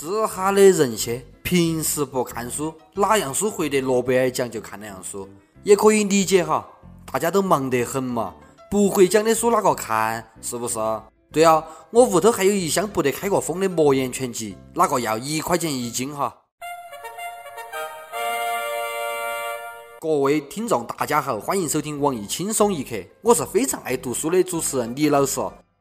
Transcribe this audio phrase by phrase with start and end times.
[0.00, 5.28] 这哈的人些，平时不看书，哪样书获得诺贝尔奖就看哪样书，
[5.64, 6.64] 也可以理解哈。
[7.10, 8.32] 大家都忙得很嘛，
[8.70, 10.24] 不会讲的书哪个看？
[10.40, 10.78] 是不是？
[11.32, 15.18] 对啊，我屋头还有一箱不得开过封的魔岩全集，哪个要？
[15.18, 16.32] 一块钱一斤哈。
[19.98, 25.40] 各位听众，大家好，欢迎收听网易轻松一刻，我是非常爱读书的主持人李老师。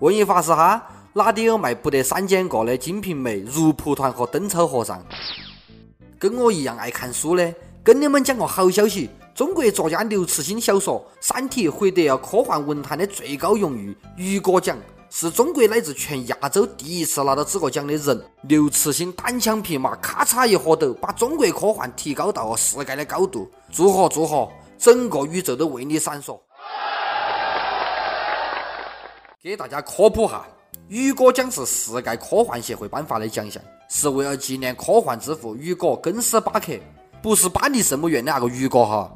[0.00, 0.80] 问一发是哈，
[1.18, 4.96] 哪里有卖不得三件过的《金瓶梅》《如蒲团》和《灯草和尚》？
[6.16, 14.78] 跟我一样爱看书的，跟你们讲个好消息：中国作家刘慈欣小说《三体》获得了科幻文坛的最高荣誉——雨果奖。
[15.10, 23.50] 是中国乃至全亚洲第一次拿到这个奖的人，刘慈欣单枪匹马，咔嚓一喝斗，把中国科幻提高到了世界的高度。
[23.72, 26.38] 祝贺祝贺，整个宇宙都为你闪烁！
[29.42, 30.46] 给大家科普哈，
[30.88, 36.72] 雨果奖是世界科幻协会颁发的奖项，是为了纪念科幻之父雨果·根斯巴克，
[37.22, 39.12] 不是巴黎圣母院的那个雨果哈。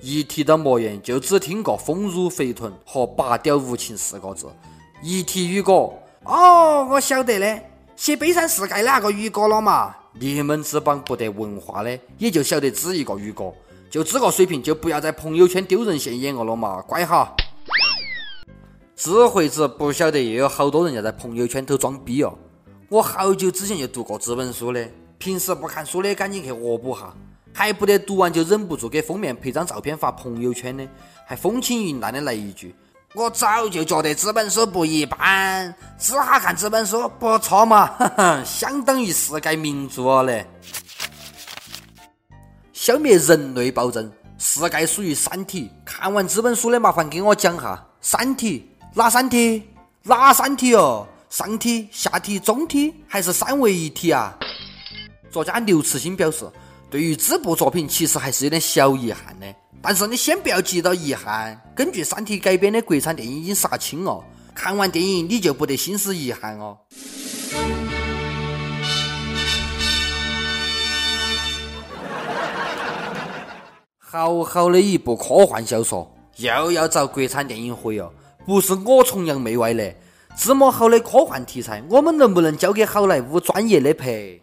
[0.00, 4.46] 一提到莫言，就只听过丰乳肥臀和拔屌无情四个字。
[5.02, 7.62] 一提雨果，哦，我晓得的，
[7.96, 9.96] 写《悲惨世界》的那个雨果了嘛。
[10.12, 13.54] 你们这帮不得文化的，也就晓得只一个雨果，
[13.88, 17.34] 就这个水平，就不要在朋友圈丢人现眼了嘛，乖哈。
[19.02, 22.36] 这回子不晓得，又有好多人要在朋友圈头装逼哦。
[22.90, 27.16] 我好久之前就读过这本书的，平时不看书的赶紧去恶补哈，
[27.54, 30.86] 还不得读完就忍不住给封面拍张照片发朋友圈的，
[31.26, 32.74] 还风轻云淡的来一句。
[33.14, 40.46] 我早就觉得这本书不一般，只哈看这本书不错嘛，哈哈，相当于世界名著嘞。
[42.74, 45.70] 消灭人类暴政，世界属于三体。
[45.86, 49.62] 看完这本书的，麻烦给我讲哈，三体哪三体？
[50.02, 51.06] 哪三体哦？
[51.28, 54.36] 上体、下体、中体，还是三位一体啊？
[55.30, 56.44] 作家刘慈欣表示，
[56.90, 59.46] 对于这部作品，其实还是有点小遗憾的。
[59.80, 64.24] 但是你先不要急到遗憾，根据《三体》改编的国产电影已经杀青哦，
[64.56, 66.76] 看完电影你就不得心思遗憾哦。
[74.00, 78.12] 好好的一部科幻小说，又要遭国产电影毁哦，
[78.46, 79.94] 不是我崇洋媚外的，
[80.36, 84.40] 这么好的科幻题材，我们能不能交给好莱坞专业的拍？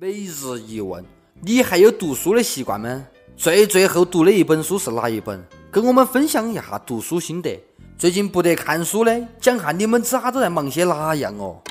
[0.00, 1.04] 每日一问：
[1.42, 3.06] 你还有读书的习惯吗？
[3.36, 5.44] 最最后读的一本书是哪一本？
[5.70, 7.62] 跟我们分享一下读书心得。
[7.98, 11.62] 最近不得看书的，讲下你们这哈都在忙些哪样哦？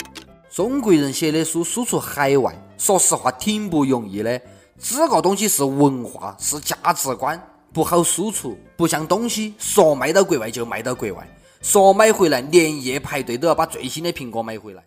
[0.49, 4.39] 中国人写的书输出海外，说实话挺不容易的。
[4.83, 7.39] 这个东西是文化，是价值观，
[7.71, 8.57] 不好输出。
[8.75, 11.27] 不像东西说卖到国外就卖到国外，
[11.61, 14.83] 说买回来连夜排队都要把最新的苹果买回来。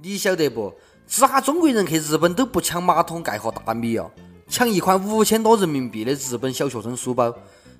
[0.00, 0.72] 你晓得不？
[1.08, 4.08] 这哈中国人去日本都不抢马桶盖和大米哦，
[4.48, 7.34] 抢一款五千多人民币的日本小学生书包。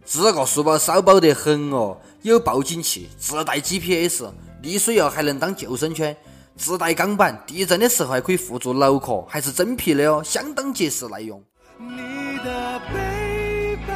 [0.04, 4.24] 这个书包骚包得很哦，有报警器，自带 GPS，
[4.62, 6.16] 溺水哦还能当救生圈，
[6.58, 11.40] 自带钢板，地震的时候还可以护住脑壳，还是真皮的哦，相当结实耐用。
[11.78, 13.94] 你的背包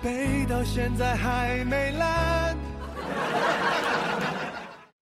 [0.00, 2.56] 背到现在还没烂。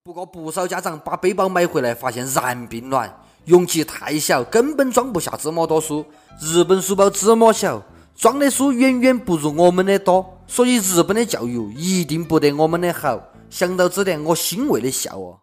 [0.03, 3.15] 不过不少家长把背包买回来，发现然并卵，
[3.45, 6.03] 容器太小，根本装不下这么多书。
[6.41, 7.81] 日本书包这么小，
[8.15, 13.21] 装的书远远不如我们的多，所以日本的教育一定不得我们的好。
[13.53, 15.39] 想到这点，我欣慰的笑哦。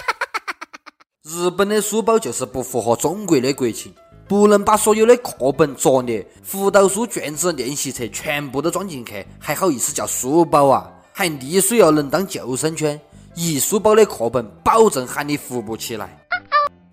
[1.24, 3.94] 日本的书包就是不符合中国的国情，
[4.28, 10.92] 不能把所有的课本、作业、辅导书、卷子、练习册全部都装进去，还好意思叫书包啊？
[11.14, 13.00] 还溺水要能当救生圈，
[13.34, 16.14] 一书包的课本保证喊你扶不起来。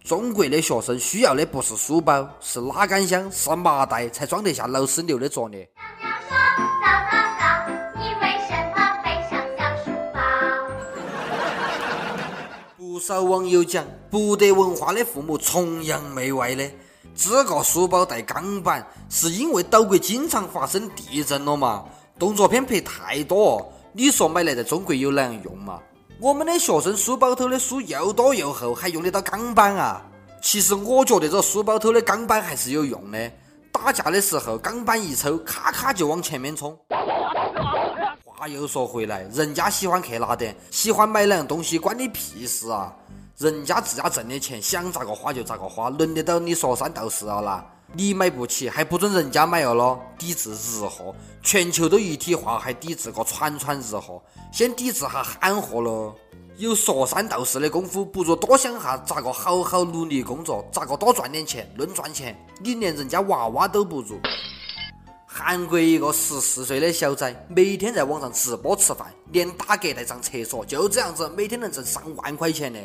[0.05, 5.69] 中国的学生需要的不是书包，是拉杆箱，是麻袋，才装得下老师留的作业。
[12.97, 16.67] 不少网友讲，不得文化的父母崇洋媚外的。
[17.13, 21.85] 这个书包带钢板，是因为岛国经常发生地震了嘛？
[22.17, 23.71] 动作片拍太多。
[23.93, 25.79] 你说买来在中国有哪样用嘛？
[26.19, 30.03] 我们的学生书包头的书又多又厚，还用得到钢板啊？
[30.41, 33.31] 其实我觉得这书包头的钢板还是有用的。
[33.71, 36.75] 打架的时候，钢板一抽，咔咔就往前面冲。
[38.39, 42.95] 话又说回来，人家喜欢去哪点，喜欢买哪样东西，关你屁事啊？
[43.39, 47.65] 人家自家挣的钱，想咋个花就咋个花，轮得到你说三道四啊啦？
[47.93, 49.99] 你买不起，还不准人家买了咯？
[50.19, 54.21] 抵制日货，全球都一体化，还抵制个串串日货，
[54.53, 56.15] 先抵制下喊货咯。
[56.57, 61.67] 有说三道四的功夫，不如多想下咋个好好努力工作，咋个多赚点钱。
[61.75, 64.19] 论赚钱，你连人家娃娃都不如。
[65.39, 72.79] 韩国一个十四岁的小仔，每天在网上直播吃饭，连打嗝带上厕所，就这样子，每天能挣上万块钱的。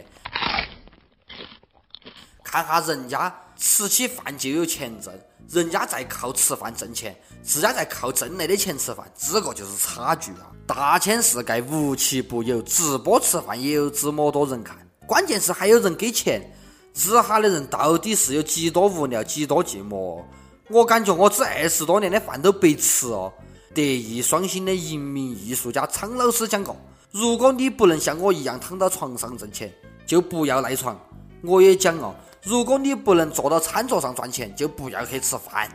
[2.44, 5.10] 看下人家吃起饭就有钱挣，
[5.48, 10.52] 人家在靠吃饭挣钱，自家在靠挣来的钱吃饭，这个就是差距啊！
[10.66, 14.76] 大千世界无奇不有，直播吃饭也有这么多人看，
[15.06, 16.54] 关键是还有人给钱，
[16.92, 20.22] 这下的人到底是有几多无聊，几多寂寞？
[20.68, 23.32] 我感觉我这二十多年的饭都白吃哦！
[23.74, 26.76] 德艺双馨的一名艺术家苍老师讲过：
[27.10, 29.72] 如果你不能像我一样躺到床上挣钱，
[30.06, 30.98] 就不要赖床。
[31.42, 32.14] 我也讲哦。
[32.42, 35.70] 如果你不能坐到餐桌上赚钱，就不要去吃饭。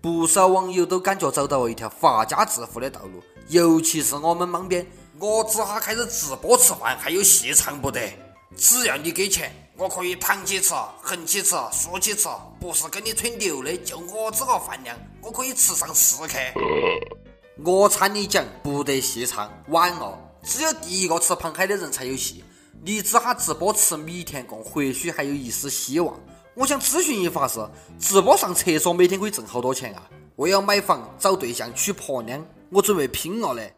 [0.00, 4.84] 不少网友都感觉找到了一条发家致富的道路，尤其是我们莽边，
[5.18, 8.00] 我只哈开始直播吃饭，还有戏唱不得。
[8.56, 12.28] 只要你给钱，我可以躺起吃、横起吃、竖起吃，
[12.60, 16.38] 不是跟你吹牛的，就我这个饭量，我可以吃上四克。
[17.64, 22.44] 我参你讲，不得戏唱，晚了，只有第一个吃螃蟹的人才有戏。
[22.84, 26.20] 你只哈直播吃米田共，或许还有一丝希望。
[26.54, 27.66] 我想咨询一法是：
[27.98, 30.02] 直播上厕所每天可以挣好多钱啊？
[30.36, 33.74] 我要买房、找对象、娶婆娘，我准备拼了嘞！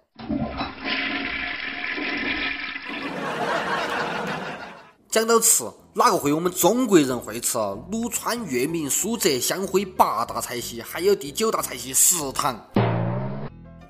[5.14, 5.62] 讲到吃，
[5.92, 7.56] 哪个会我们中国人会吃
[7.92, 12.60] 鲁川、月明、苏浙、湘徽八大菜系，还有第九大菜系食堂。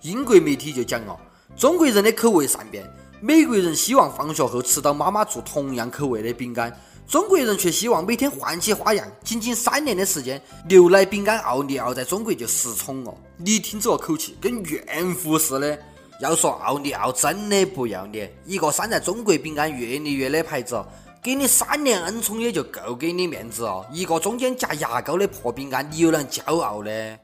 [0.03, 1.19] 英国媒体就讲了，
[1.56, 2.87] 中国人的口味善变。
[3.23, 6.79] 美国人希望放学后吃到妈妈做同样口味的饼干，
[7.09, 9.11] 中国人却希望每天换起花样。
[9.25, 10.38] 仅仅三年的时间，
[10.69, 13.15] 牛奶饼干奥利奥在中国就失宠了。
[13.38, 15.79] 你听这个口气，跟怨妇似的。
[16.20, 20.81] 要说奥利奥真的不要脸，一个山寨中国饼干越嚟越的牌子，
[21.25, 23.82] 给你三年恩宠也就够给你面子哦。
[23.91, 27.19] 一个中间夹牙膏的破饼干，你有啷骄傲的？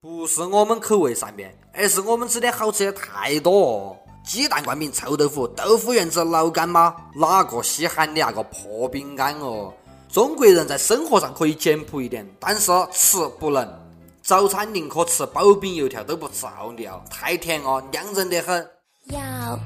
[0.00, 3.96] 不是我们口味善变，而是我们吃的好吃的太多哦。
[4.26, 9.72] 鸡蛋灌饼、臭豆腐、豆腐圆子、老干妈，哪个稀罕你那个破饼干哦？
[10.08, 13.80] 中国人在生活上可以简朴一点，但是吃不能。
[14.24, 18.68] 早餐宁可吃包饼油条，都不吃奥利奥，太甜哦，酿人得很。
[19.10, 19.20] 要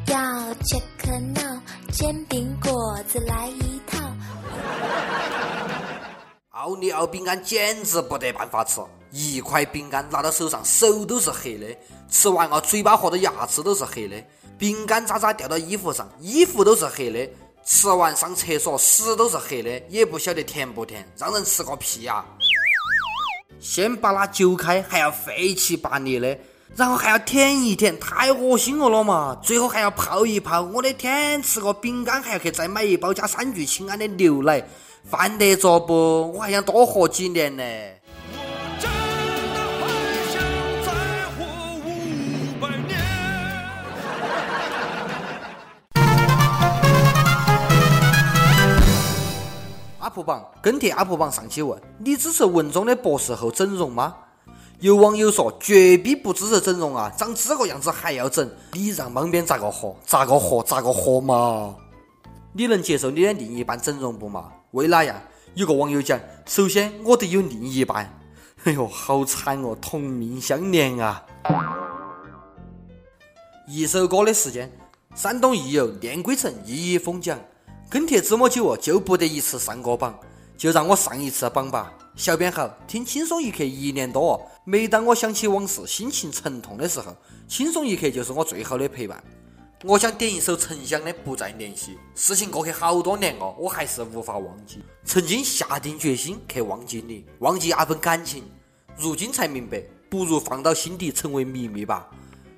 [0.09, 1.58] 要切克闹，
[1.99, 3.99] 煎饼果子来一套。
[6.51, 8.81] 奥利奥饼干简直不得办法吃，
[9.11, 11.77] 一块饼干拿到手上手都是黑的，
[12.09, 14.15] 吃完啊嘴巴和的牙齿都是黑的。
[14.57, 17.29] 饼干渣渣掉到衣服上，衣服都是黑的。
[17.65, 22.25] 吃完上厕所屎都是黑的，也不晓得甜不甜，让人吃个屁呀！
[23.59, 26.39] 先把它揪开，还要费气拔力的，
[26.77, 29.37] 然后还要舔一舔，太恶心了了嘛！
[29.43, 31.43] 最后还要泡一泡，我的天！
[31.43, 34.65] 吃个饼干还要去再买一包加三聚氰胺的牛奶，
[35.03, 36.33] 犯得着不？
[36.33, 37.65] 我还想多活几年呢。
[50.01, 54.15] UP 榜跟帖 UP 榜上期问：你支持文中的博士后整容吗？
[54.81, 57.13] 有网友说：绝逼不支持整容啊！
[57.19, 59.97] 长这个样子还要整，你让莽边咋个活？
[60.07, 60.63] 咋个活？
[60.63, 61.75] 咋个活嘛？
[62.53, 64.53] 你能接受你的另一半整容不嘛？
[64.71, 65.21] 为哪样？
[65.55, 68.09] 有个网友讲：首先我得有另一半。
[68.63, 71.25] 哎呦，好惨哦，同命相连啊！
[73.67, 74.71] 一首歌的时间，
[75.17, 77.37] 山东益友练归城一一封奖。
[77.91, 80.17] 跟帖这么久哦，就不得一次上过榜，
[80.57, 81.93] 就让我上一次榜吧。
[82.19, 89.23] 小编好，听轻松一刻一年多，每当我想起往事，心情沉痛的时候，轻松一刻就是我最好的陪伴。
[89.85, 94.83] 我想点一首陈翔的《不再联系》，事情过去好多年哦，我还是无法忘记。
[95.05, 98.43] 曾经下定决心去忘记你，忘记那份感情，
[98.97, 102.11] 如今才明白，不如放到心底成为秘密吧。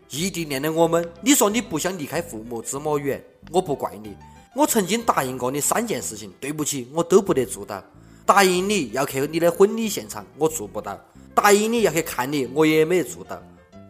[0.09, 4.17] 异地恋的我们，你说你不想离开父母这么远，我不怪你。
[4.57, 7.85] 我曾经答应过你三件事情，对不起，我都不得做到。
[8.33, 10.95] 答应你要去你的婚礼现场，我做不到；
[11.35, 13.37] 答应你要去看你，我也没做到；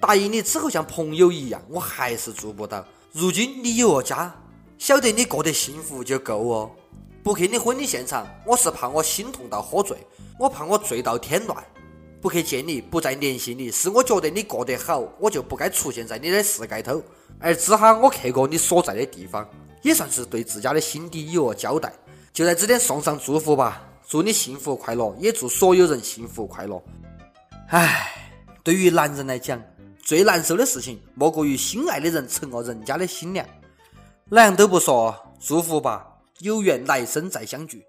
[0.00, 2.82] 答应你之后像朋友一样，我还是做不到。
[3.12, 4.35] 如今你有了家，
[4.78, 6.70] 晓得你过得幸福就够哦。
[7.23, 9.99] 不去你婚礼现场，我是怕我心痛到喝醉，
[10.38, 11.62] 我怕我醉到天乱。
[12.23, 17.02] 不去见你，不再联系你，是我觉得你过得好，我就不该出现在你的世界头。
[17.38, 19.47] 而只哈我去过你所在的地方。
[19.82, 21.92] 也算是对自家的心底有个交代，
[22.32, 23.87] 就在这点送上祝福吧。
[24.11, 26.83] 祝你幸福快乐，也祝所有人幸福快乐。
[27.69, 28.11] 唉，
[28.64, 29.62] 对于男人来讲，
[30.02, 33.47] 最难受的事情莫过于心爱的人成了人家的新娘。
[34.29, 36.05] 哪样都不说，祝福吧，
[36.40, 37.85] 有缘来生再相聚。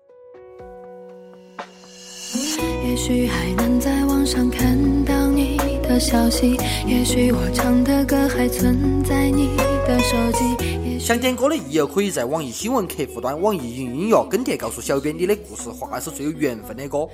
[2.85, 10.80] 也许还能在网上看到你的消息，也许我唱的歌还存在你的手机。
[11.03, 17.07] 想点歌的益友可以在网易新闻客户端、网易云音乐跟帖告诉小编你的故事或是最有缘分的歌。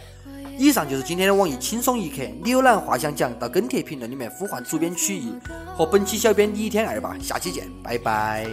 [0.58, 5.32] 以上就是今天的网易轻松一刻，你有哪话想讲，到跟帖评论里面呼唤主编曲艺
[5.74, 7.16] 和本期小编李天二吧。
[7.22, 8.46] 下期见，拜拜。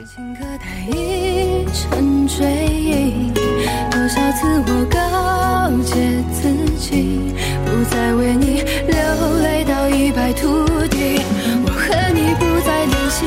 [3.91, 6.49] 多少次我告诫自
[6.79, 7.35] 己，
[7.67, 11.21] 不再为你流泪到一败涂地。
[11.67, 13.27] 我和你不再联系，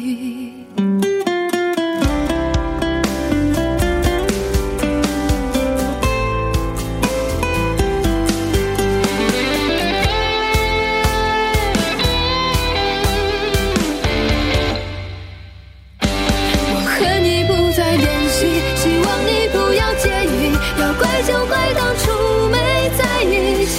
[16.84, 22.04] 和你不再联系希望你不要介意要怪就怪当初
[22.50, 22.56] 没
[22.98, 23.76] 在一起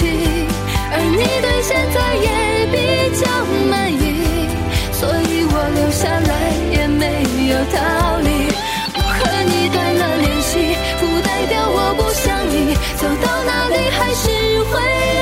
[0.89, 2.25] 而你对现在也
[2.71, 2.75] 比
[3.21, 3.23] 较
[3.69, 4.06] 满意。
[7.71, 8.47] 逃离
[8.95, 12.75] 我和你断了联系不代表我不想你。
[12.97, 14.29] 走到哪里还是
[14.63, 14.73] 会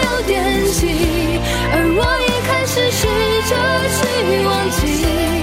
[0.03, 1.39] 有惦记
[1.73, 3.07] 而我也开始试
[3.49, 3.53] 着
[3.95, 5.34] 去忘记。